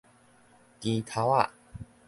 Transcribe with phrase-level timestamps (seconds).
[0.81, 1.51] 墘頭仔